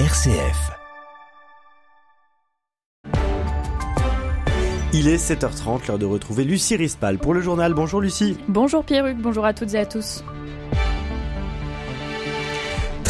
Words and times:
RCF. 0.00 0.72
Il 4.92 5.06
est 5.06 5.18
7h30, 5.18 5.86
l'heure 5.86 5.98
de 6.00 6.04
retrouver 6.04 6.42
Lucie 6.42 6.74
Rispal 6.74 7.18
pour 7.18 7.32
le 7.32 7.40
journal. 7.40 7.74
Bonjour 7.74 8.00
Lucie. 8.00 8.36
Bonjour 8.48 8.84
Pierruc, 8.84 9.16
bonjour 9.18 9.44
à 9.44 9.54
toutes 9.54 9.72
et 9.74 9.78
à 9.78 9.86
tous. 9.86 10.24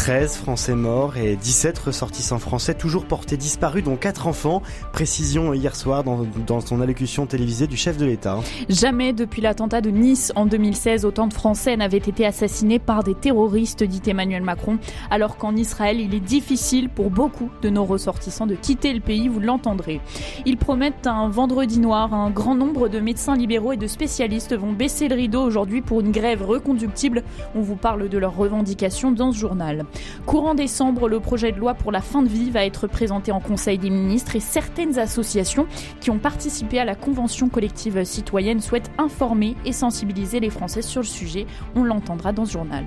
13 0.05 0.37
Français 0.37 0.75
morts 0.75 1.17
et 1.17 1.35
17 1.35 1.79
ressortissants 1.79 2.37
français 2.37 2.75
toujours 2.75 3.05
portés 3.05 3.37
disparus, 3.37 3.83
dont 3.83 3.95
4 3.95 4.27
enfants. 4.27 4.61
Précision 4.91 5.51
hier 5.51 5.75
soir 5.75 6.03
dans, 6.03 6.27
dans 6.45 6.61
son 6.61 6.79
allocution 6.79 7.25
télévisée 7.25 7.65
du 7.65 7.75
chef 7.75 7.97
de 7.97 8.05
l'État. 8.05 8.37
Jamais 8.69 9.13
depuis 9.13 9.41
l'attentat 9.41 9.81
de 9.81 9.89
Nice 9.89 10.31
en 10.35 10.45
2016, 10.45 11.05
autant 11.05 11.25
de 11.25 11.33
Français 11.33 11.75
n'avaient 11.75 11.97
été 11.97 12.23
assassinés 12.23 12.77
par 12.77 13.01
des 13.03 13.15
terroristes, 13.15 13.81
dit 13.83 14.03
Emmanuel 14.05 14.43
Macron. 14.43 14.77
Alors 15.09 15.37
qu'en 15.37 15.55
Israël, 15.55 15.99
il 15.99 16.13
est 16.13 16.19
difficile 16.19 16.89
pour 16.89 17.09
beaucoup 17.09 17.49
de 17.63 17.69
nos 17.69 17.83
ressortissants 17.83 18.45
de 18.45 18.53
quitter 18.53 18.93
le 18.93 18.99
pays, 18.99 19.27
vous 19.27 19.39
l'entendrez. 19.39 20.01
Ils 20.45 20.57
promettent 20.57 21.07
un 21.07 21.29
vendredi 21.29 21.79
noir. 21.79 22.13
Un 22.13 22.29
grand 22.29 22.53
nombre 22.53 22.89
de 22.89 22.99
médecins 22.99 23.35
libéraux 23.35 23.71
et 23.71 23.77
de 23.77 23.87
spécialistes 23.87 24.55
vont 24.55 24.71
baisser 24.71 25.07
le 25.07 25.15
rideau 25.15 25.41
aujourd'hui 25.41 25.81
pour 25.81 26.01
une 26.01 26.11
grève 26.11 26.45
reconductible. 26.45 27.23
On 27.55 27.61
vous 27.61 27.75
parle 27.75 28.07
de 28.07 28.17
leurs 28.19 28.37
revendications 28.37 29.11
dans 29.11 29.31
ce 29.31 29.39
journal. 29.39 29.87
Courant 30.25 30.55
décembre, 30.55 31.07
le 31.07 31.19
projet 31.19 31.51
de 31.51 31.59
loi 31.59 31.73
pour 31.73 31.91
la 31.91 32.01
fin 32.01 32.21
de 32.21 32.27
vie 32.27 32.49
va 32.49 32.65
être 32.65 32.87
présenté 32.87 33.31
en 33.31 33.39
Conseil 33.39 33.77
des 33.77 33.89
ministres 33.89 34.35
et 34.35 34.39
certaines 34.39 34.97
associations 34.97 35.67
qui 36.01 36.09
ont 36.09 36.19
participé 36.19 36.79
à 36.79 36.85
la 36.85 36.95
Convention 36.95 37.49
collective 37.49 38.03
citoyenne 38.03 38.61
souhaitent 38.61 38.91
informer 38.97 39.55
et 39.65 39.71
sensibiliser 39.71 40.39
les 40.39 40.49
Français 40.49 40.81
sur 40.81 41.01
le 41.01 41.07
sujet. 41.07 41.45
On 41.75 41.83
l'entendra 41.83 42.31
dans 42.31 42.45
ce 42.45 42.53
journal. 42.53 42.85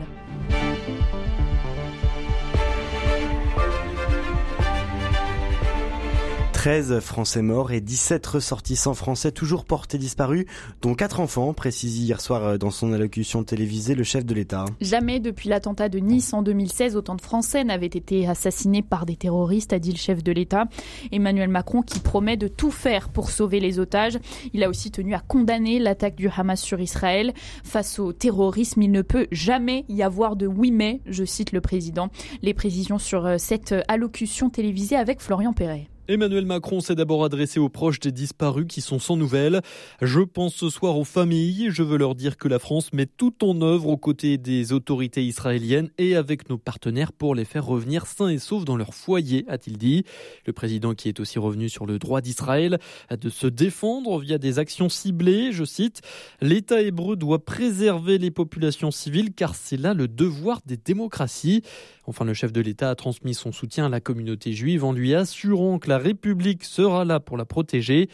13 6.69 7.01
Français 7.01 7.41
morts 7.41 7.73
et 7.73 7.81
17 7.81 8.27
ressortissants 8.27 8.93
français 8.93 9.33
toujours 9.33 9.65
portés 9.65 9.97
disparus, 9.97 10.45
dont 10.83 10.93
4 10.93 11.21
enfants, 11.21 11.55
précise 11.55 11.99
hier 11.99 12.21
soir 12.21 12.45
euh, 12.45 12.59
dans 12.59 12.71
son 12.71 12.93
allocution 12.93 13.43
télévisée 13.43 13.95
le 13.95 14.05
chef 14.05 14.27
de 14.27 14.35
l'État. 14.35 14.67
Jamais 14.83 15.19
depuis 15.19 15.49
l'attentat 15.49 15.89
de 15.89 15.99
Nice 15.99 16.35
en 16.35 16.43
2016, 16.43 16.95
autant 16.95 17.15
de 17.15 17.23
Français 17.23 17.65
n'avaient 17.65 17.87
été 17.87 18.29
assassinés 18.29 18.83
par 18.83 19.07
des 19.07 19.17
terroristes, 19.17 19.73
a 19.73 19.79
dit 19.79 19.93
le 19.93 19.97
chef 19.97 20.23
de 20.23 20.31
l'État. 20.31 20.67
Emmanuel 21.11 21.49
Macron 21.49 21.81
qui 21.81 22.01
promet 22.01 22.37
de 22.37 22.49
tout 22.49 22.71
faire 22.71 23.09
pour 23.09 23.31
sauver 23.31 23.61
les 23.61 23.79
otages. 23.79 24.19
Il 24.53 24.63
a 24.63 24.69
aussi 24.69 24.91
tenu 24.91 25.15
à 25.15 25.21
condamner 25.21 25.79
l'attaque 25.79 26.17
du 26.17 26.29
Hamas 26.29 26.61
sur 26.61 26.81
Israël. 26.81 27.33
Face 27.65 27.99
au 27.99 28.13
terrorisme, 28.13 28.83
il 28.83 28.93
ne 28.93 29.01
peut 29.01 29.27
jamais 29.33 29.87
y 29.89 30.03
avoir 30.03 30.37
de 30.37 30.47
oui 30.47 30.71
mais, 30.71 31.01
je 31.07 31.25
cite 31.25 31.53
le 31.53 31.63
président. 31.63 32.11
Les 32.43 32.53
précisions 32.53 32.99
sur 32.99 33.25
euh, 33.25 33.37
cette 33.39 33.75
allocution 33.89 34.51
télévisée 34.51 34.97
avec 34.97 35.23
Florian 35.23 35.55
Perret. 35.55 35.89
Emmanuel 36.11 36.47
Macron 36.47 36.81
s'est 36.81 36.95
d'abord 36.95 37.23
adressé 37.23 37.61
aux 37.61 37.69
proches 37.69 38.01
des 38.01 38.13
disparus 38.13 38.65
qui 38.67 38.81
sont 38.81 38.99
sans 38.99 39.19
nouvelles. 39.19 39.61
Je 40.01 40.21
pense 40.21 40.55
ce 40.55 40.71
soir 40.71 40.97
aux 40.97 41.05
familles. 41.05 41.69
Je 41.69 41.83
veux 41.83 41.99
leur 41.99 42.15
dire 42.15 42.39
que 42.39 42.49
la 42.49 42.59
France 42.59 42.95
met 42.95 43.05
tout 43.05 43.45
en 43.45 43.61
œuvre 43.61 43.89
aux 43.89 43.99
côtés 43.99 44.39
des 44.39 44.73
autorités 44.73 45.23
israéliennes 45.23 45.91
et 45.99 46.17
avec 46.17 46.49
nos 46.49 46.57
partenaires 46.57 47.13
pour 47.13 47.35
les 47.35 47.45
faire 47.45 47.67
revenir 47.67 48.07
sains 48.07 48.31
et 48.31 48.39
saufs 48.39 48.65
dans 48.65 48.79
leur 48.79 48.95
foyer, 48.95 49.45
a-t-il 49.49 49.77
dit. 49.77 50.05
Le 50.47 50.55
président 50.55 50.95
qui 50.95 51.11
est 51.11 51.21
aussi 51.21 51.39
revenu 51.39 51.69
sur 51.69 51.85
le 51.85 51.99
droit 51.99 52.23
d'Israël 52.23 52.79
de 53.11 53.29
se 53.29 53.47
défendre 53.47 54.19
via 54.19 54.39
des 54.39 54.59
actions 54.59 54.89
ciblées, 54.89 55.53
je 55.53 55.65
cite, 55.65 56.01
l'État 56.41 56.81
hébreu 56.81 57.17
doit 57.17 57.45
préserver 57.45 58.17
les 58.17 58.31
populations 58.31 58.91
civiles 58.91 59.35
car 59.35 59.55
c'est 59.55 59.77
là 59.77 59.93
le 59.93 60.09
devoir 60.09 60.63
des 60.65 60.79
démocraties. 60.79 61.63
Enfin, 62.09 62.25
le 62.25 62.33
chef 62.33 62.55
de 62.55 62.63
l'État 62.63 62.89
a 62.89 62.95
transmis 62.95 63.35
son 63.35 63.53
soutien 63.53 63.85
à 63.85 63.89
la 63.91 64.01
communauté 64.01 64.55
juive 64.55 64.83
en 64.83 64.95
lui 64.95 65.15
assurant 65.15 65.79
que 65.79 65.91
la 65.91 65.99
République 65.99 66.65
sera 66.65 67.05
là 67.05 67.21
pour 67.21 67.37
la 67.37 67.45
protéger. 67.45 68.09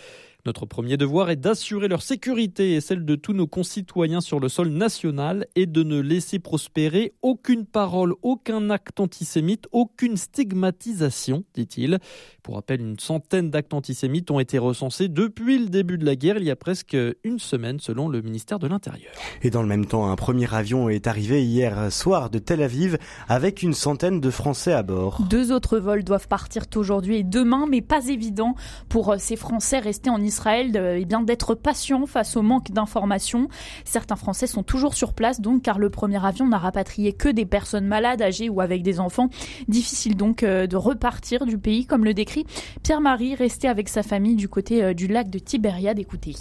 Notre 0.47 0.67
premier 0.67 0.98
devoir 0.98 1.31
est 1.31 1.37
d'assurer 1.37 1.89
leur 1.89 2.03
sécurité 2.03 2.75
et 2.75 2.82
celle 2.82 3.06
de 3.06 3.15
tous 3.15 3.32
nos 3.32 3.47
concitoyens 3.47 4.21
sur 4.21 4.41
le 4.41 4.50
sol 4.50 4.69
national 4.69 5.47
et 5.56 5.65
de 5.65 5.82
ne 5.82 5.99
laisser 5.99 6.38
prospérer 6.38 7.15
aucune 7.22 7.65
parole, 7.65 8.12
aucun 8.21 8.69
acte 8.69 9.00
antisémite, 9.00 9.66
aucune 9.72 10.19
stigmatisation, 10.19 11.44
dit-il. 11.54 11.99
Pour 12.43 12.56
rappel, 12.56 12.83
une 12.83 12.99
centaine 12.99 13.49
d'actes 13.49 13.72
antisémites 13.72 14.31
ont 14.31 14.38
été 14.38 14.59
recensés 14.59 15.09
depuis 15.09 15.59
le 15.59 15.71
début 15.71 15.97
de 15.97 16.04
la 16.04 16.15
guerre, 16.15 16.37
il 16.37 16.44
y 16.44 16.50
a 16.50 16.56
presque 16.56 16.94
une 17.25 17.38
semaine, 17.38 17.81
selon 17.81 18.10
le 18.10 18.21
ministère 18.21 18.59
de 18.59 18.66
l'Intérieur. 18.66 19.15
Et 19.41 19.49
dans 19.49 19.62
le 19.62 19.69
même 19.69 19.87
temps, 19.87 20.10
un 20.10 20.16
premier 20.16 20.54
avion 20.54 20.91
est 20.91 21.06
arrivé 21.06 21.43
hier 21.43 21.91
soir 21.91 22.28
de 22.28 22.38
Tel 22.38 22.60
Aviv 22.60 22.99
avec 23.28 23.62
une 23.62 23.72
centaine 23.72 24.21
de 24.21 24.28
Français 24.28 24.75
à 24.75 24.83
bord. 24.83 25.22
Deux 25.22 25.53
autres 25.53 25.78
vols 25.78 26.04
doivent 26.04 26.28
partir 26.28 26.65
aujourd'hui 26.77 27.16
et 27.16 27.25
demain, 27.25 27.66
mais 27.66 27.81
pas 27.81 28.09
évident 28.09 28.56
pour 28.91 29.15
ces 29.16 29.37
Français 29.37 29.78
restés 29.78 30.10
en 30.10 30.21
Israël 30.21 30.34
Israël 30.34 30.97
eh 30.99 31.05
bien 31.05 31.22
d'être 31.22 31.55
patient 31.55 32.06
face 32.06 32.37
au 32.37 32.43
manque 32.43 32.72
d'informations. 32.72 33.49
Certains 33.84 34.17
Français 34.17 34.49
sont 34.49 34.65
toujours 34.65 34.95
sur 34.95 35.12
place 35.12 35.41
donc 35.41 35.62
car 35.62 35.78
le 35.78 35.91
premier 35.91 36.25
avion 36.25 36.49
n'a 36.49 36.59
rapatrié 36.59 37.12
que 37.12 37.28
des 37.28 37.47
personnes 37.47 37.87
malades, 37.87 38.21
âgées 38.21 38.49
ou 38.49 38.61
avec 38.61 38.83
des 38.83 38.99
enfants. 38.99 39.28
Difficile 39.69 40.17
donc 40.17 40.43
euh, 40.43 40.67
de 40.67 40.77
repartir 40.77 41.47
du 41.47 41.56
pays 41.56 41.87
comme 41.87 42.05
le 42.05 42.15
décrit 42.15 42.47
Pierre-Marie 42.83 43.37
resté 43.37 43.69
avec 43.69 43.89
sa 43.89 44.03
famille 44.03 44.34
du 44.34 44.49
côté 44.49 44.83
euh, 44.83 44.93
du 44.93 45.06
lac 45.06 45.31
de 45.31 45.39
Tibériade. 45.39 46.00
Écoutez 46.00 46.34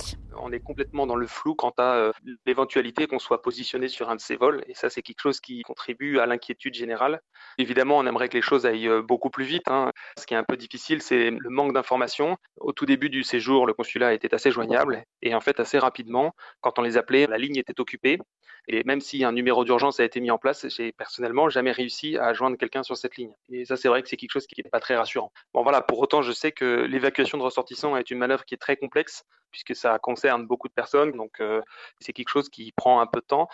on 0.44 0.52
est 0.52 0.60
complètement 0.60 1.08
dans 1.08 1.16
le 1.16 1.28
flou 1.28 1.56
quant 1.56 1.74
à 1.78 1.96
euh, 1.96 2.12
l'éventualité 2.46 3.08
qu'on 3.08 3.20
soit 3.20 3.42
positionné 3.42 3.88
sur 3.88 4.10
un 4.10 4.16
de 4.16 4.22
ces 4.22 4.36
vols. 4.36 4.64
Et 4.68 4.74
ça, 4.74 4.90
c'est 4.90 5.02
quelque 5.02 5.22
chose 5.22 5.40
qui 5.40 5.62
contribue 5.62 6.20
à 6.20 6.26
l'inquiétude 6.26 6.74
générale. 6.74 7.22
Évidemment, 7.58 7.98
on 7.98 8.06
aimerait 8.06 8.30
que 8.30 8.38
les 8.38 8.42
choses 8.42 8.66
aillent 8.66 8.90
euh, 8.90 9.02
beaucoup 9.02 9.30
plus 9.30 9.46
vite. 9.46 9.68
Hein. 9.68 9.92
Ce 10.18 10.26
qui 10.26 10.34
est 10.34 10.38
un 10.38 10.44
peu 10.44 10.58
difficile, 10.58 11.02
c'est 11.02 11.32
le 11.32 11.50
manque 11.50 11.74
d'informations. 11.74 12.38
Au 12.60 12.74
tout 12.74 12.86
début 12.86 13.10
du 13.10 13.24
séjour, 13.24 13.66
le 13.66 13.74
consulat 13.74 14.14
était 14.14 14.34
assez 14.34 14.52
joignable. 14.52 15.04
Et 15.22 15.34
en 15.34 15.42
fait, 15.42 15.60
assez 15.60 15.80
rapidement, 15.80 16.34
quand 16.62 16.78
on 16.78 16.82
les 16.82 16.98
appelait, 16.98 17.28
la 17.28 17.38
ligne 17.38 17.58
était 17.58 17.80
occupée. 17.80 18.20
Et 18.68 18.84
même 18.86 19.02
si 19.02 19.24
un 19.26 19.34
numéro 19.34 19.66
d'urgence 19.66 20.00
a 20.00 20.06
été 20.06 20.22
mis 20.22 20.32
en 20.32 20.38
place, 20.38 20.68
j'ai 20.70 20.94
personnellement 20.94 21.50
jamais 21.50 21.72
réussi 21.72 22.18
à 22.18 22.34
joindre 22.34 22.58
quelqu'un 22.58 22.84
sur 22.84 22.96
cette 22.96 23.18
ligne. 23.18 23.34
Et 23.50 23.66
ça, 23.66 23.76
c'est 23.76 23.90
vrai 23.90 24.02
que 24.02 24.08
c'est 24.08 24.16
quelque 24.16 24.32
chose 24.32 24.48
qui 24.48 24.62
n'est 24.64 24.70
pas 24.70 24.80
très 24.80 24.96
rassurant. 24.96 25.32
Bon, 25.54 25.64
voilà, 25.64 25.82
pour 25.82 26.00
autant, 26.00 26.22
je 26.22 26.32
sais 26.32 26.54
que 26.54 26.86
l'évacuation 26.86 27.38
de 27.38 27.44
ressortissants 27.44 27.98
est 27.98 28.10
une 28.10 28.20
manœuvre 28.20 28.46
qui 28.46 28.54
est 28.54 28.58
très 28.58 28.78
complexe, 28.78 29.26
puisque 29.52 29.76
ça 29.76 30.00
concerne 30.00 30.33
beaucoup 30.40 30.68
de 30.68 30.74
personnes. 30.74 31.12
Donc, 31.14 31.40
euh, 31.40 31.62
c'est 32.00 32.14
quelque 32.14 32.30
chose 32.30 32.50
qui 32.50 32.72
prend 32.72 33.00
un 33.02 33.08
peu 33.08 33.20
de 33.20 33.26
temps. 33.26 33.48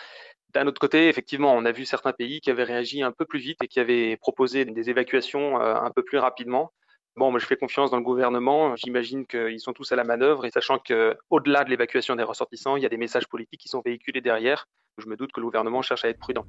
D'un 0.50 0.66
autre 0.66 0.80
côté, 0.80 1.08
effectivement, 1.08 1.54
on 1.54 1.64
a 1.64 1.72
vu 1.72 1.84
certains 1.84 2.12
pays 2.12 2.40
qui 2.40 2.50
avaient 2.50 2.64
réagi 2.64 3.02
un 3.02 3.12
peu 3.12 3.24
plus 3.24 3.38
vite 3.38 3.62
et 3.62 3.68
qui 3.68 3.80
avaient 3.80 4.16
proposé 4.16 4.64
des 4.64 4.90
évacuations 4.90 5.60
euh, 5.60 5.74
un 5.76 5.90
peu 5.90 6.02
plus 6.02 6.18
rapidement. 6.18 6.72
Bon, 7.20 7.30
moi, 7.30 7.38
je 7.38 7.44
fais 7.44 7.56
confiance 7.56 7.90
dans 7.90 7.98
le 7.98 8.02
gouvernement. 8.02 8.74
J'imagine 8.76 9.26
qu'ils 9.26 9.60
sont 9.60 9.74
tous 9.74 9.92
à 9.92 9.96
la 9.96 10.04
manœuvre 10.04 10.46
et 10.46 10.50
sachant 10.50 10.78
qu'au-delà 10.78 11.64
de 11.64 11.68
l'évacuation 11.68 12.16
des 12.16 12.22
ressortissants, 12.22 12.76
il 12.76 12.82
y 12.82 12.86
a 12.86 12.88
des 12.88 12.96
messages 12.96 13.28
politiques 13.28 13.60
qui 13.60 13.68
sont 13.68 13.82
véhiculés 13.84 14.22
derrière. 14.22 14.66
Je 14.96 15.06
me 15.06 15.16
doute 15.16 15.30
que 15.32 15.40
le 15.40 15.46
gouvernement 15.46 15.82
cherche 15.82 16.04
à 16.04 16.08
être 16.08 16.18
prudent. 16.18 16.44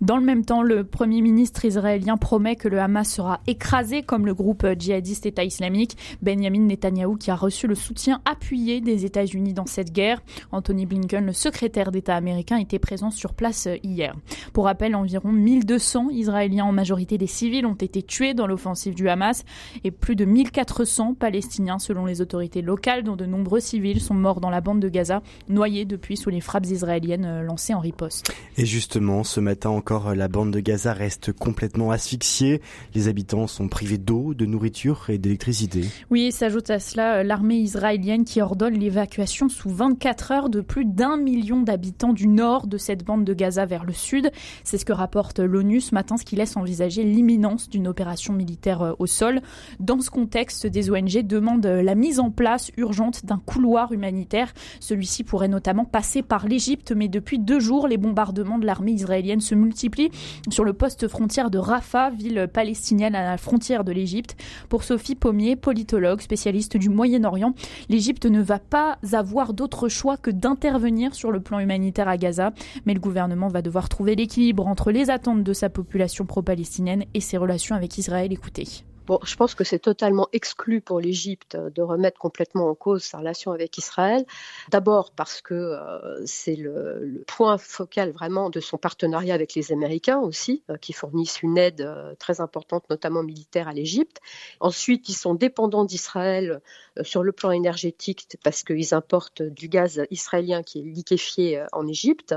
Dans 0.00 0.16
le 0.16 0.24
même 0.24 0.44
temps, 0.44 0.62
le 0.62 0.84
Premier 0.84 1.22
ministre 1.22 1.64
israélien 1.64 2.16
promet 2.16 2.56
que 2.56 2.68
le 2.68 2.78
Hamas 2.78 3.10
sera 3.10 3.40
écrasé 3.46 4.02
comme 4.02 4.26
le 4.26 4.34
groupe 4.34 4.66
djihadiste 4.78 5.26
État 5.26 5.44
islamique. 5.44 5.96
Benjamin 6.22 6.60
Netanyahou 6.60 7.16
qui 7.16 7.30
a 7.30 7.36
reçu 7.36 7.66
le 7.66 7.74
soutien 7.74 8.20
appuyé 8.24 8.80
des 8.80 9.04
États-Unis 9.04 9.54
dans 9.54 9.66
cette 9.66 9.92
guerre. 9.92 10.20
Anthony 10.52 10.86
Blinken, 10.86 11.26
le 11.26 11.32
secrétaire 11.32 11.90
d'État 11.90 12.16
américain, 12.16 12.58
était 12.58 12.78
présent 12.78 13.10
sur 13.10 13.34
place 13.34 13.68
hier. 13.82 14.14
Pour 14.52 14.64
rappel, 14.64 14.94
environ 14.94 15.32
1200 15.32 16.10
Israéliens, 16.10 16.64
en 16.64 16.72
majorité 16.72 17.18
des 17.18 17.26
civils, 17.26 17.66
ont 17.66 17.74
été 17.74 18.02
tués 18.02 18.34
dans 18.34 18.46
l'offensive 18.46 18.94
du 18.94 19.08
Hamas 19.08 19.44
et 19.84 19.90
plus 20.00 20.16
de 20.16 20.24
1400 20.24 21.14
Palestiniens 21.14 21.78
selon 21.78 22.06
les 22.06 22.20
autorités 22.20 22.62
locales, 22.62 23.04
dont 23.04 23.16
de 23.16 23.26
nombreux 23.26 23.60
civils 23.60 24.00
sont 24.00 24.14
morts 24.14 24.40
dans 24.40 24.50
la 24.50 24.60
bande 24.60 24.80
de 24.80 24.88
Gaza, 24.88 25.22
noyés 25.48 25.84
depuis 25.84 26.16
sous 26.16 26.30
les 26.30 26.40
frappes 26.40 26.66
israéliennes 26.66 27.42
lancées 27.42 27.74
en 27.74 27.80
riposte. 27.80 28.32
Et 28.56 28.66
justement, 28.66 29.24
ce 29.24 29.40
matin 29.40 29.70
encore, 29.70 30.14
la 30.14 30.28
bande 30.28 30.52
de 30.52 30.60
Gaza 30.60 30.92
reste 30.92 31.32
complètement 31.32 31.90
asphyxiée. 31.90 32.60
Les 32.94 33.08
habitants 33.08 33.46
sont 33.46 33.68
privés 33.68 33.98
d'eau, 33.98 34.34
de 34.34 34.46
nourriture 34.46 35.06
et 35.08 35.18
d'électricité. 35.18 35.84
Oui, 36.10 36.32
s'ajoute 36.32 36.70
à 36.70 36.78
cela 36.78 37.16
euh, 37.16 37.22
l'armée 37.22 37.56
israélienne 37.56 38.24
qui 38.24 38.40
ordonne 38.40 38.74
l'évacuation 38.74 39.48
sous 39.48 39.70
24 39.70 40.32
heures 40.32 40.48
de 40.48 40.60
plus 40.60 40.84
d'un 40.84 41.16
million 41.16 41.62
d'habitants 41.62 42.12
du 42.12 42.28
nord 42.28 42.66
de 42.66 42.78
cette 42.78 43.04
bande 43.04 43.24
de 43.24 43.34
Gaza 43.34 43.66
vers 43.66 43.84
le 43.84 43.92
sud. 43.92 44.30
C'est 44.64 44.78
ce 44.78 44.84
que 44.84 44.92
rapporte 44.92 45.38
l'ONU 45.40 45.80
ce 45.80 45.94
matin, 45.94 46.16
ce 46.16 46.24
qui 46.24 46.36
laisse 46.36 46.56
envisager 46.56 47.04
l'imminence 47.04 47.68
d'une 47.68 47.88
opération 47.88 48.32
militaire 48.32 48.82
euh, 48.82 48.92
au 48.98 49.06
sol. 49.06 49.40
Dans 49.80 50.00
ce 50.00 50.10
contexte, 50.10 50.66
des 50.66 50.90
ONG 50.90 51.22
demandent 51.22 51.64
la 51.66 51.94
mise 51.94 52.18
en 52.18 52.30
place 52.30 52.72
urgente 52.76 53.24
d'un 53.24 53.38
couloir 53.38 53.92
humanitaire. 53.92 54.52
Celui-ci 54.80 55.22
pourrait 55.22 55.46
notamment 55.46 55.84
passer 55.84 56.22
par 56.22 56.48
l'Égypte, 56.48 56.92
mais 56.92 57.06
depuis 57.06 57.38
deux 57.38 57.60
jours, 57.60 57.86
les 57.86 57.96
bombardements 57.96 58.58
de 58.58 58.66
l'armée 58.66 58.92
israélienne 58.92 59.40
se 59.40 59.54
multiplient 59.54 60.10
sur 60.50 60.64
le 60.64 60.72
poste 60.72 61.06
frontière 61.06 61.50
de 61.50 61.58
Rafah, 61.58 62.10
ville 62.10 62.48
palestinienne 62.52 63.14
à 63.14 63.22
la 63.22 63.38
frontière 63.38 63.84
de 63.84 63.92
l'Égypte. 63.92 64.36
Pour 64.68 64.82
Sophie 64.82 65.14
Pommier, 65.14 65.54
politologue, 65.54 66.22
spécialiste 66.22 66.76
du 66.76 66.88
Moyen-Orient, 66.88 67.54
l'Égypte 67.88 68.26
ne 68.26 68.42
va 68.42 68.58
pas 68.58 68.98
avoir 69.12 69.52
d'autre 69.52 69.88
choix 69.88 70.16
que 70.16 70.32
d'intervenir 70.32 71.14
sur 71.14 71.30
le 71.30 71.40
plan 71.40 71.60
humanitaire 71.60 72.08
à 72.08 72.16
Gaza, 72.16 72.52
mais 72.84 72.94
le 72.94 73.00
gouvernement 73.00 73.48
va 73.48 73.62
devoir 73.62 73.88
trouver 73.88 74.16
l'équilibre 74.16 74.66
entre 74.66 74.90
les 74.90 75.08
attentes 75.08 75.44
de 75.44 75.52
sa 75.52 75.68
population 75.68 76.26
pro-palestinienne 76.26 77.04
et 77.14 77.20
ses 77.20 77.36
relations 77.36 77.76
avec 77.76 77.96
Israël. 77.96 78.32
Écoutez 78.32 78.87
je 79.24 79.36
pense 79.36 79.54
que 79.54 79.64
c'est 79.64 79.78
totalement 79.78 80.28
exclu 80.32 80.80
pour 80.80 81.00
l'Égypte 81.00 81.56
de 81.56 81.82
remettre 81.82 82.18
complètement 82.18 82.68
en 82.68 82.74
cause 82.74 83.02
sa 83.02 83.18
relation 83.18 83.52
avec 83.52 83.76
Israël. 83.78 84.24
D'abord 84.70 85.12
parce 85.12 85.40
que 85.40 85.54
euh, 85.54 86.22
c'est 86.26 86.56
le, 86.56 87.24
point 87.26 87.58
focal 87.58 88.10
vraiment 88.10 88.50
de 88.50 88.60
son 88.60 88.78
partenariat 88.78 89.34
avec 89.34 89.54
les 89.54 89.72
Américains 89.72 90.18
aussi, 90.18 90.62
euh, 90.70 90.76
qui 90.76 90.92
fournissent 90.92 91.42
une 91.42 91.58
aide 91.58 91.80
euh, 91.80 92.14
très 92.18 92.40
importante, 92.40 92.84
notamment 92.90 93.22
militaire, 93.22 93.68
à 93.68 93.72
l'Égypte. 93.72 94.18
Ensuite, 94.60 95.08
ils 95.08 95.14
sont 95.14 95.34
dépendants 95.34 95.84
d'Israël 95.84 96.60
sur 97.02 97.22
le 97.22 97.32
plan 97.32 97.50
énergétique 97.50 98.36
parce 98.42 98.62
qu'ils 98.62 98.94
importent 98.94 99.42
du 99.42 99.68
gaz 99.68 100.02
israélien 100.10 100.62
qui 100.62 100.80
est 100.80 100.82
liquéfié 100.82 101.64
en 101.72 101.86
Égypte. 101.86 102.34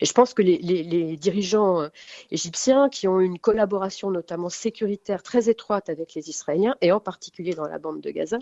Et 0.00 0.06
je 0.06 0.12
pense 0.12 0.34
que 0.34 0.42
les, 0.42 1.16
dirigeants 1.16 1.82
euh, 1.82 1.88
égyptiens 2.30 2.88
qui 2.88 3.08
ont 3.08 3.20
une 3.20 3.38
collaboration 3.38 4.10
notamment 4.10 4.48
sécuritaire 4.48 5.22
très 5.22 5.48
étroite 5.48 5.88
avec 5.88 6.14
les 6.14 6.28
Israéliens, 6.30 6.76
et 6.80 6.92
en 6.92 7.00
particulier 7.00 7.54
dans 7.54 7.66
la 7.66 7.78
bande 7.78 8.00
de 8.00 8.10
Gaza, 8.10 8.38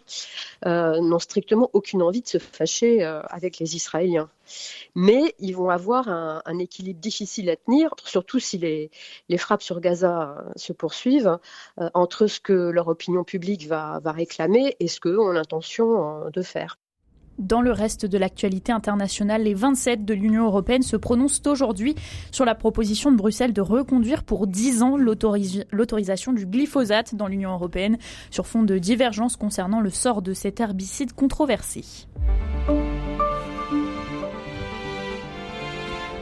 euh, 0.66 1.00
n'ont 1.00 1.18
strictement 1.18 1.70
aucune 1.72 2.02
envie 2.02 2.22
de 2.22 2.28
se 2.28 2.38
fâcher 2.38 3.04
euh, 3.04 3.20
avec 3.28 3.58
les 3.58 3.76
Israéliens. 3.76 4.28
Mais 4.94 5.34
ils 5.38 5.54
vont 5.54 5.68
avoir 5.68 6.08
un, 6.08 6.58
équilibre 6.58 7.00
difficile 7.00 7.50
à 7.50 7.56
tenir, 7.56 7.90
surtout 8.04 8.38
si 8.38 8.56
les, 8.58 8.90
frappes 9.38 9.62
sur 9.62 9.80
Gaza 9.80 10.42
se 10.56 10.72
poursuivent, 10.72 11.38
entre 11.92 12.26
ce 12.26 12.40
que 12.40 12.52
leur 12.52 12.88
opinion 12.88 13.24
publique 13.24 13.66
va, 13.66 14.00
va 14.02 14.12
réclamer 14.12 14.74
et 14.80 14.88
ce 14.88 15.00
qu'eux 15.00 15.20
ont 15.20 15.32
l'intention 15.32 16.30
de 16.30 16.42
faire. 16.42 16.78
Dans 17.38 17.60
le 17.60 17.70
reste 17.70 18.04
de 18.04 18.18
l'actualité 18.18 18.72
internationale, 18.72 19.44
les 19.44 19.54
27 19.54 20.04
de 20.04 20.12
l'Union 20.12 20.46
européenne 20.46 20.82
se 20.82 20.96
prononcent 20.96 21.46
aujourd'hui 21.46 21.94
sur 22.32 22.44
la 22.44 22.56
proposition 22.56 23.12
de 23.12 23.16
Bruxelles 23.16 23.52
de 23.52 23.60
reconduire 23.60 24.24
pour 24.24 24.48
10 24.48 24.82
ans 24.82 24.96
l'autorisation 24.96 26.32
du 26.32 26.46
glyphosate 26.46 27.14
dans 27.14 27.28
l'Union 27.28 27.52
européenne 27.52 27.96
sur 28.30 28.48
fond 28.48 28.64
de 28.64 28.78
divergences 28.78 29.36
concernant 29.36 29.80
le 29.80 29.90
sort 29.90 30.20
de 30.20 30.32
cet 30.32 30.58
herbicide 30.58 31.12
controversé. 31.12 31.84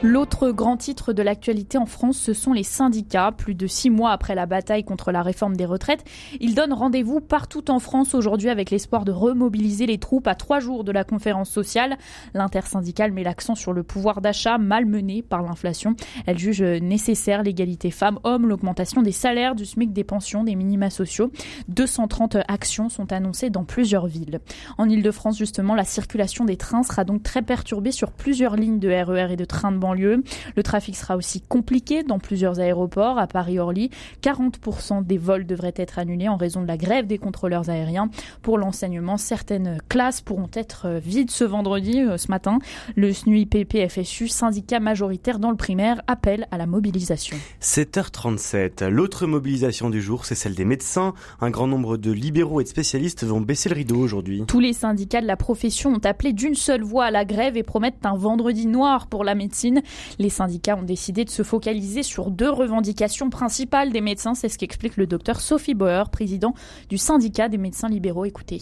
L'autre 0.03 0.51
grand 0.51 0.77
titre 0.77 1.11
de 1.11 1.23
l'actualité 1.23 1.79
en 1.79 1.87
France, 1.87 2.17
ce 2.17 2.33
sont 2.33 2.53
les 2.53 2.61
syndicats. 2.61 3.31
Plus 3.31 3.55
de 3.55 3.65
six 3.65 3.89
mois 3.89 4.11
après 4.11 4.35
la 4.35 4.45
bataille 4.45 4.83
contre 4.83 5.11
la 5.11 5.23
réforme 5.23 5.57
des 5.57 5.65
retraites, 5.65 6.03
ils 6.39 6.53
donnent 6.53 6.73
rendez-vous 6.73 7.19
partout 7.19 7.71
en 7.71 7.79
France 7.79 8.13
aujourd'hui 8.13 8.49
avec 8.49 8.69
l'espoir 8.69 9.05
de 9.05 9.11
remobiliser 9.11 9.87
les 9.87 9.97
troupes 9.97 10.27
à 10.27 10.35
trois 10.35 10.59
jours 10.59 10.83
de 10.83 10.91
la 10.91 11.03
conférence 11.03 11.49
sociale. 11.49 11.97
L'intersyndicale 12.35 13.11
met 13.11 13.23
l'accent 13.23 13.55
sur 13.55 13.73
le 13.73 13.81
pouvoir 13.81 14.21
d'achat 14.21 14.59
malmené 14.59 15.23
par 15.23 15.41
l'inflation. 15.41 15.95
Elle 16.27 16.37
juge 16.37 16.61
nécessaire 16.61 17.41
l'égalité 17.41 17.89
femmes-hommes, 17.89 18.47
l'augmentation 18.47 19.01
des 19.01 19.11
salaires, 19.11 19.55
du 19.55 19.65
SMIC, 19.65 19.93
des 19.93 20.03
pensions, 20.03 20.43
des 20.43 20.55
minima 20.55 20.91
sociaux. 20.91 21.31
230 21.69 22.37
actions 22.47 22.89
sont 22.89 23.11
annoncées 23.11 23.49
dans 23.49 23.63
plusieurs 23.63 24.05
villes. 24.05 24.41
En 24.77 24.87
Ile-de-France, 24.87 25.39
justement, 25.39 25.73
la 25.73 25.85
circulation 25.85 26.45
des 26.45 26.55
trains 26.55 26.83
sera 26.83 27.03
donc 27.03 27.23
très 27.23 27.41
perturbée 27.41 27.91
sur 27.91 28.11
plusieurs 28.11 28.55
lignes 28.55 28.79
de 28.79 28.89
RER 28.89 29.29
e 29.29 29.31
et 29.31 29.35
de 29.35 29.45
trains 29.45 29.71
de 29.71 29.86
lieu. 29.93 30.23
Le 30.55 30.63
trafic 30.63 30.95
sera 30.95 31.17
aussi 31.17 31.41
compliqué 31.41 32.03
dans 32.03 32.19
plusieurs 32.19 32.59
aéroports. 32.59 33.17
À 33.17 33.27
Paris-Orly, 33.27 33.89
40% 34.21 35.05
des 35.05 35.17
vols 35.17 35.45
devraient 35.45 35.73
être 35.75 35.99
annulés 35.99 36.27
en 36.27 36.37
raison 36.37 36.61
de 36.61 36.67
la 36.67 36.77
grève 36.77 37.07
des 37.07 37.17
contrôleurs 37.17 37.69
aériens. 37.69 38.09
Pour 38.41 38.57
l'enseignement, 38.57 39.17
certaines 39.17 39.77
classes 39.89 40.21
pourront 40.21 40.49
être 40.53 40.99
vides 41.03 41.31
ce 41.31 41.43
vendredi, 41.43 42.01
euh, 42.01 42.17
ce 42.17 42.29
matin. 42.29 42.59
Le 42.95 43.13
SNUIPP-FSU, 43.13 44.27
syndicat 44.27 44.79
majoritaire 44.79 45.39
dans 45.39 45.51
le 45.51 45.57
primaire, 45.57 46.01
appelle 46.07 46.47
à 46.51 46.57
la 46.57 46.65
mobilisation. 46.65 47.37
7h37. 47.61 48.85
L'autre 48.85 49.25
mobilisation 49.27 49.89
du 49.89 50.01
jour, 50.01 50.25
c'est 50.25 50.35
celle 50.35 50.55
des 50.55 50.65
médecins. 50.65 51.13
Un 51.41 51.49
grand 51.49 51.67
nombre 51.67 51.97
de 51.97 52.11
libéraux 52.11 52.61
et 52.61 52.63
de 52.63 52.69
spécialistes 52.69 53.23
vont 53.23 53.41
baisser 53.41 53.69
le 53.69 53.75
rideau 53.75 53.97
aujourd'hui. 53.97 54.43
Tous 54.47 54.59
les 54.59 54.73
syndicats 54.73 55.21
de 55.21 55.27
la 55.27 55.37
profession 55.37 55.91
ont 55.91 56.05
appelé 56.05 56.33
d'une 56.33 56.55
seule 56.55 56.83
voix 56.83 57.05
à 57.05 57.11
la 57.11 57.25
grève 57.25 57.57
et 57.57 57.63
promettent 57.63 58.05
un 58.05 58.15
vendredi 58.15 58.67
noir 58.67 59.07
pour 59.07 59.23
la 59.23 59.35
médecine. 59.35 59.76
Les 60.19 60.29
syndicats 60.29 60.77
ont 60.77 60.83
décidé 60.83 61.25
de 61.25 61.29
se 61.29 61.43
focaliser 61.43 62.03
sur 62.03 62.31
deux 62.31 62.49
revendications 62.49 63.29
principales 63.29 63.91
des 63.91 64.01
médecins. 64.01 64.33
C'est 64.33 64.49
ce 64.49 64.57
qu'explique 64.57 64.97
le 64.97 65.07
docteur 65.07 65.39
Sophie 65.39 65.73
Bauer, 65.73 66.09
président 66.09 66.53
du 66.89 66.97
syndicat 66.97 67.49
des 67.49 67.57
médecins 67.57 67.89
libéraux. 67.89 68.25
Écoutez 68.25 68.61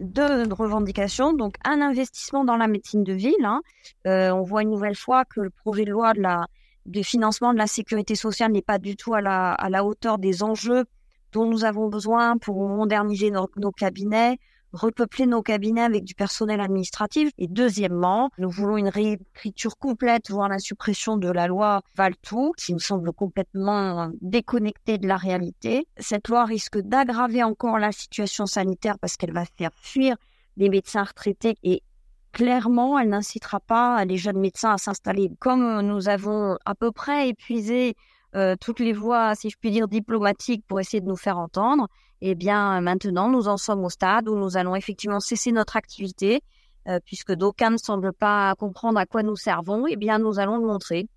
deux 0.00 0.44
revendications. 0.50 1.34
Donc, 1.34 1.56
un 1.62 1.82
investissement 1.82 2.44
dans 2.44 2.56
la 2.56 2.68
médecine 2.68 3.04
de 3.04 3.12
ville. 3.12 3.44
Hein. 3.44 3.60
Euh, 4.06 4.30
on 4.30 4.42
voit 4.42 4.62
une 4.62 4.70
nouvelle 4.70 4.96
fois 4.96 5.26
que 5.26 5.42
le 5.42 5.50
projet 5.50 5.84
de 5.84 5.90
loi 5.90 6.14
de, 6.14 7.02
financement 7.02 7.52
de 7.52 7.58
la 7.58 7.66
sécurité 7.66 8.14
sociale 8.14 8.52
n'est 8.52 8.62
pas 8.62 8.78
du 8.78 8.96
tout 8.96 9.12
à 9.12 9.20
la 9.20 9.84
hauteur 9.84 10.16
des 10.16 10.42
enjeux 10.42 10.84
dont 11.32 11.46
nous 11.46 11.64
avons 11.64 11.88
besoin 11.88 12.38
pour 12.38 12.66
moderniser 12.68 13.30
nos 13.30 13.72
cabinets, 13.72 14.38
repeupler 14.74 15.26
nos 15.26 15.42
cabinets 15.42 15.82
avec 15.82 16.04
du 16.04 16.14
personnel 16.14 16.60
administratif. 16.60 17.30
Et 17.38 17.46
deuxièmement, 17.48 18.30
nous 18.38 18.50
voulons 18.50 18.76
une 18.76 18.88
réécriture 18.88 19.78
complète, 19.78 20.30
voire 20.30 20.48
la 20.48 20.58
suppression 20.58 21.16
de 21.16 21.30
la 21.30 21.46
loi 21.46 21.82
Valtou, 21.96 22.52
qui 22.56 22.72
nous 22.72 22.80
semble 22.80 23.12
complètement 23.12 24.10
déconnectée 24.20 24.98
de 24.98 25.06
la 25.06 25.16
réalité. 25.16 25.86
Cette 25.98 26.28
loi 26.28 26.44
risque 26.44 26.78
d'aggraver 26.78 27.42
encore 27.42 27.78
la 27.78 27.92
situation 27.92 28.46
sanitaire 28.46 28.98
parce 28.98 29.16
qu'elle 29.16 29.32
va 29.32 29.44
faire 29.56 29.70
fuir 29.74 30.16
les 30.56 30.68
médecins 30.68 31.04
retraités 31.04 31.56
et 31.62 31.82
clairement, 32.32 32.98
elle 32.98 33.08
n'incitera 33.08 33.60
pas 33.60 34.04
les 34.04 34.16
jeunes 34.16 34.38
médecins 34.38 34.72
à 34.72 34.78
s'installer. 34.78 35.30
Comme 35.38 35.80
nous 35.82 36.08
avons 36.08 36.58
à 36.64 36.74
peu 36.74 36.90
près 36.90 37.28
épuisé 37.28 37.94
euh, 38.36 38.56
toutes 38.60 38.80
les 38.80 38.92
voies, 38.92 39.34
si 39.34 39.50
je 39.50 39.56
puis 39.58 39.70
dire, 39.70 39.88
diplomatiques 39.88 40.64
pour 40.66 40.80
essayer 40.80 41.00
de 41.00 41.06
nous 41.06 41.16
faire 41.16 41.38
entendre, 41.38 41.88
eh 42.20 42.34
bien 42.34 42.80
maintenant 42.80 43.28
nous 43.28 43.48
en 43.48 43.56
sommes 43.56 43.84
au 43.84 43.90
stade 43.90 44.28
où 44.28 44.36
nous 44.36 44.56
allons 44.56 44.74
effectivement 44.74 45.20
cesser 45.20 45.52
notre 45.52 45.76
activité, 45.76 46.42
euh, 46.88 46.98
puisque 47.04 47.32
d'aucuns 47.32 47.70
ne 47.70 47.76
semblent 47.76 48.12
pas 48.12 48.54
comprendre 48.56 48.98
à 48.98 49.06
quoi 49.06 49.22
nous 49.22 49.36
servons, 49.36 49.86
eh 49.86 49.96
bien 49.96 50.18
nous 50.18 50.38
allons 50.38 50.56
le 50.56 50.66
montrer. 50.66 51.08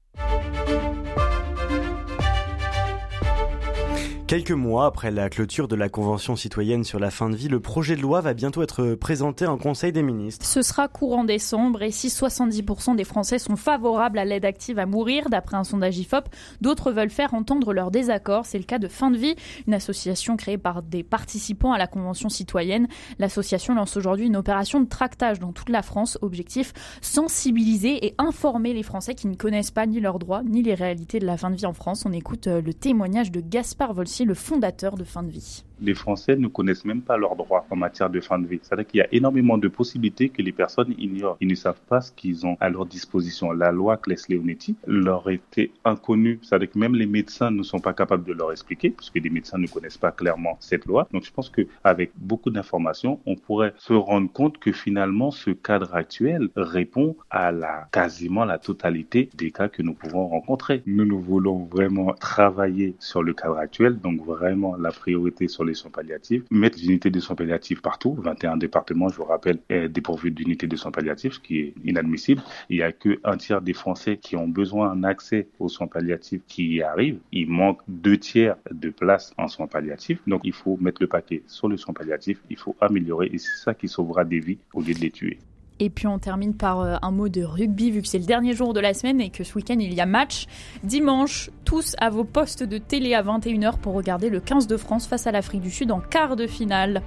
Quelques 4.27 4.51
mois 4.51 4.87
après 4.87 5.09
la 5.09 5.29
clôture 5.29 5.69
de 5.69 5.77
la 5.77 5.87
Convention 5.87 6.35
citoyenne 6.35 6.83
sur 6.83 6.99
la 6.99 7.11
fin 7.11 7.29
de 7.29 7.35
vie, 7.37 7.47
le 7.47 7.61
projet 7.61 7.95
de 7.95 8.01
loi 8.01 8.19
va 8.19 8.33
bientôt 8.33 8.61
être 8.61 8.95
présenté 8.95 9.47
en 9.47 9.57
Conseil 9.57 9.93
des 9.93 10.03
ministres. 10.03 10.45
Ce 10.45 10.61
sera 10.61 10.89
courant 10.89 11.23
décembre 11.23 11.81
et 11.81 11.91
si 11.91 12.09
70% 12.09 12.97
des 12.97 13.05
Français 13.05 13.39
sont 13.39 13.55
favorables 13.55 14.19
à 14.19 14.25
l'aide 14.25 14.43
active 14.43 14.79
à 14.79 14.85
mourir, 14.85 15.29
d'après 15.29 15.55
un 15.55 15.63
sondage 15.63 15.97
IFOP, 15.99 16.25
d'autres 16.59 16.91
veulent 16.91 17.09
faire 17.09 17.35
entendre 17.35 17.71
leur 17.71 17.89
désaccord. 17.89 18.45
C'est 18.45 18.57
le 18.57 18.65
cas 18.65 18.79
de 18.79 18.89
Fin 18.89 19.11
de 19.11 19.17
vie, 19.17 19.35
une 19.65 19.73
association 19.73 20.35
créée 20.35 20.57
par 20.57 20.83
des 20.83 21.03
participants 21.03 21.71
à 21.71 21.77
la 21.77 21.87
Convention 21.87 22.27
citoyenne. 22.27 22.89
L'association 23.19 23.75
lance 23.75 23.95
aujourd'hui 23.95 24.25
une 24.25 24.35
opération 24.35 24.81
de 24.81 24.89
tractage 24.89 25.39
dans 25.39 25.53
toute 25.53 25.69
la 25.69 25.81
France. 25.81 26.17
Objectif, 26.21 26.73
sensibiliser 26.99 28.05
et 28.05 28.13
informer 28.17 28.73
les 28.73 28.83
Français 28.83 29.15
qui 29.15 29.27
ne 29.27 29.35
connaissent 29.35 29.71
pas 29.71 29.85
ni 29.85 30.01
leurs 30.01 30.19
droits 30.19 30.43
ni 30.43 30.63
les 30.63 30.73
réalités 30.73 31.19
de 31.19 31.25
la 31.25 31.37
fin 31.37 31.49
de 31.49 31.55
vie 31.55 31.65
en 31.65 31.71
France. 31.71 32.03
On 32.05 32.11
écoute 32.11 32.47
euh, 32.47 32.61
le 32.61 32.73
témoignage 32.73 33.31
de 33.31 33.39
Gaspard 33.39 33.93
Volsi 33.93 34.16
le 34.25 34.33
fondateur 34.33 34.95
de 34.95 35.03
Fin 35.03 35.23
de 35.23 35.29
Vie 35.29 35.63
les 35.81 35.93
Français 35.93 36.35
ne 36.35 36.47
connaissent 36.47 36.85
même 36.85 37.01
pas 37.01 37.17
leurs 37.17 37.35
droits 37.35 37.65
en 37.69 37.75
matière 37.75 38.09
de 38.09 38.19
fin 38.19 38.39
de 38.39 38.47
vie. 38.47 38.59
C'est-à-dire 38.61 38.87
qu'il 38.87 38.97
y 38.99 39.01
a 39.01 39.07
énormément 39.11 39.57
de 39.57 39.67
possibilités 39.67 40.29
que 40.29 40.41
les 40.41 40.51
personnes 40.51 40.93
ignorent. 40.97 41.37
Ils 41.41 41.47
ne 41.47 41.55
savent 41.55 41.81
pas 41.87 42.01
ce 42.01 42.11
qu'ils 42.11 42.45
ont 42.45 42.57
à 42.59 42.69
leur 42.69 42.85
disposition. 42.85 43.51
La 43.51 43.71
loi 43.71 43.97
Claes-Leonetti 43.97 44.75
leur 44.85 45.29
était 45.29 45.71
inconnue. 45.85 46.39
C'est-à-dire 46.41 46.71
que 46.71 46.79
même 46.79 46.95
les 46.95 47.05
médecins 47.05 47.51
ne 47.51 47.63
sont 47.63 47.79
pas 47.79 47.93
capables 47.93 48.23
de 48.23 48.33
leur 48.33 48.51
expliquer, 48.51 48.89
puisque 48.89 49.15
les 49.15 49.29
médecins 49.29 49.57
ne 49.57 49.67
connaissent 49.67 49.97
pas 49.97 50.11
clairement 50.11 50.57
cette 50.59 50.85
loi. 50.85 51.07
Donc 51.11 51.23
je 51.23 51.31
pense 51.31 51.49
qu'avec 51.49 52.11
beaucoup 52.17 52.49
d'informations, 52.49 53.19
on 53.25 53.35
pourrait 53.35 53.73
se 53.77 53.93
rendre 53.93 54.31
compte 54.31 54.57
que 54.57 54.71
finalement 54.71 55.31
ce 55.31 55.51
cadre 55.51 55.95
actuel 55.95 56.49
répond 56.55 57.15
à 57.29 57.51
la 57.51 57.87
quasiment 57.91 58.45
la 58.45 58.57
totalité 58.57 59.29
des 59.35 59.51
cas 59.51 59.69
que 59.69 59.81
nous 59.81 59.93
pouvons 59.93 60.27
rencontrer. 60.27 60.83
Nous, 60.85 61.05
nous 61.05 61.21
voulons 61.21 61.65
vraiment 61.65 62.13
travailler 62.13 62.95
sur 62.99 63.23
le 63.23 63.33
cadre 63.33 63.57
actuel, 63.57 63.99
donc 63.99 64.23
vraiment 64.23 64.75
la 64.75 64.91
priorité 64.91 65.47
sur 65.47 65.63
les 65.67 65.73
soins 65.73 65.91
palliatifs, 65.91 66.43
mettre 66.51 66.77
des 66.77 66.85
unités 66.85 67.09
de 67.09 67.19
soins 67.19 67.35
palliatifs 67.35 67.81
partout, 67.81 68.15
21 68.19 68.57
départements, 68.57 69.09
je 69.09 69.17
vous 69.17 69.25
rappelle, 69.25 69.59
est 69.69 69.89
dépourvu 69.89 70.31
d'unités 70.31 70.67
de 70.67 70.75
soins 70.75 70.91
palliatifs, 70.91 71.33
ce 71.33 71.39
qui 71.39 71.59
est 71.59 71.73
inadmissible. 71.83 72.41
Il 72.69 72.77
n'y 72.77 72.83
a 72.83 72.91
qu'un 72.91 73.37
tiers 73.37 73.61
des 73.61 73.73
Français 73.73 74.17
qui 74.17 74.35
ont 74.35 74.47
besoin 74.47 74.95
d'un 74.95 75.03
accès 75.03 75.47
aux 75.59 75.69
soins 75.69 75.87
palliatifs 75.87 76.41
qui 76.47 76.75
y 76.75 76.81
arrivent. 76.81 77.19
Il 77.31 77.49
manque 77.49 77.81
deux 77.87 78.17
tiers 78.17 78.55
de 78.71 78.89
places 78.89 79.33
en 79.37 79.47
soins 79.47 79.67
palliatifs. 79.67 80.21
Donc 80.27 80.41
il 80.43 80.53
faut 80.53 80.77
mettre 80.77 81.01
le 81.01 81.07
paquet 81.07 81.43
sur 81.47 81.69
les 81.69 81.77
soins 81.77 81.93
palliatifs, 81.93 82.41
il 82.49 82.57
faut 82.57 82.75
améliorer 82.79 83.29
et 83.31 83.37
c'est 83.37 83.57
ça 83.63 83.73
qui 83.73 83.87
sauvera 83.87 84.25
des 84.25 84.39
vies 84.39 84.59
au 84.73 84.81
lieu 84.81 84.93
de 84.93 84.99
les 84.99 85.11
tuer. 85.11 85.39
Et 85.79 85.89
puis 85.89 86.07
on 86.07 86.19
termine 86.19 86.53
par 86.53 86.81
euh, 86.81 86.95
un 87.01 87.11
mot 87.11 87.29
de 87.29 87.43
rugby, 87.43 87.91
vu 87.91 88.01
que 88.01 88.07
c'est 88.07 88.19
le 88.19 88.25
dernier 88.25 88.53
jour 88.53 88.73
de 88.73 88.79
la 88.79 88.93
semaine 88.93 89.21
et 89.21 89.29
que 89.29 89.43
ce 89.43 89.55
week-end 89.55 89.77
il 89.79 89.93
y 89.93 90.01
a 90.01 90.05
match. 90.05 90.45
Dimanche, 90.83 91.49
tous 91.65 91.95
à 91.99 92.09
vos 92.09 92.23
postes 92.23 92.63
de 92.63 92.77
télé 92.77 93.13
à 93.13 93.23
21h 93.23 93.77
pour 93.77 93.93
regarder 93.93 94.29
le 94.29 94.39
15 94.39 94.67
de 94.67 94.77
France 94.77 95.07
face 95.07 95.27
à 95.27 95.31
l'Afrique 95.31 95.61
du 95.61 95.71
Sud 95.71 95.91
en 95.91 95.99
quart 95.99 96.35
de 96.35 96.47
finale. 96.47 97.01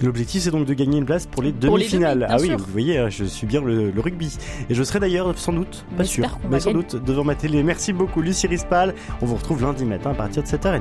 L'objectif, 0.00 0.42
c'est 0.42 0.50
donc 0.50 0.66
de 0.66 0.74
gagner 0.74 0.98
une 0.98 1.04
place 1.04 1.26
pour 1.26 1.42
les 1.42 1.52
demi-finales. 1.52 2.26
ah 2.28 2.36
oui, 2.40 2.50
vous 2.50 2.64
voyez, 2.64 2.98
hein, 2.98 3.08
je 3.08 3.24
suis 3.24 3.46
bien 3.46 3.60
le, 3.62 3.92
rugby. 3.96 4.36
Et 4.68 4.74
je 4.74 4.82
serai 4.82 4.98
d'ailleurs 4.98 5.38
sans 5.38 5.52
doute, 5.52 5.84
pas 5.96 6.04
sûr, 6.04 6.38
mais 6.50 6.60
sans 6.60 6.72
doute 6.72 6.96
devant 6.96 7.24
ma 7.24 7.34
télé. 7.34 7.62
Merci 7.62 7.92
beaucoup, 7.92 8.20
Lucie 8.20 8.46
Rispal. 8.46 8.94
On 9.20 9.26
vous 9.26 9.36
retrouve 9.36 9.62
lundi 9.62 9.84
matin 9.84 10.10
à 10.10 10.14
partir 10.14 10.42
de 10.42 10.48
7h30. 10.48 10.80